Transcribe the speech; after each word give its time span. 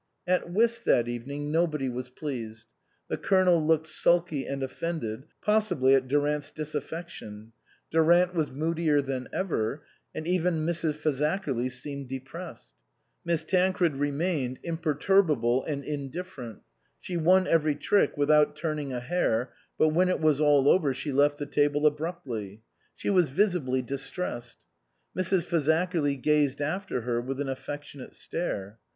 At 0.25 0.49
whist 0.49 0.83
that 0.85 1.07
evening 1.07 1.51
nobody 1.51 1.87
was 1.87 2.09
pleased. 2.09 2.65
The 3.07 3.17
Colonel 3.17 3.63
looked 3.63 3.85
sulky 3.85 4.47
and 4.47 4.63
offended, 4.63 5.25
possibly 5.43 5.93
at 5.93 6.07
Durant's 6.07 6.49
disaffection; 6.49 7.51
Durant 7.91 8.33
was 8.33 8.49
moodier 8.49 8.99
than 9.03 9.27
ever, 9.31 9.83
and 10.15 10.27
even 10.27 10.65
Mrs. 10.65 10.93
Fazakerly 10.95 11.69
seemed 11.71 12.09
de 12.09 12.19
pressed. 12.19 12.73
Miss 13.23 13.43
Tancred 13.43 13.95
remained 13.97 14.57
imperturbable 14.63 15.63
and 15.65 15.83
indifferent, 15.85 16.63
she 16.99 17.15
won 17.15 17.45
every 17.45 17.75
trick 17.75 18.17
without 18.17 18.55
turning 18.55 18.91
a 18.91 19.01
hair, 19.01 19.53
but 19.77 19.89
when 19.89 20.09
it 20.09 20.19
was 20.19 20.41
all 20.41 20.67
over 20.67 20.95
she 20.95 21.11
left 21.11 21.37
the 21.37 21.45
table 21.45 21.85
abruptly. 21.85 22.63
She 22.95 23.11
was 23.11 23.29
visibly 23.29 23.83
distressed. 23.83 24.57
Mrs. 25.15 25.45
Fazakerly 25.45 26.19
gazed 26.19 26.59
after 26.59 27.01
her 27.01 27.21
with 27.21 27.39
an 27.39 27.49
affec 27.49 27.83
tionate 27.83 28.15
stare. 28.15 28.79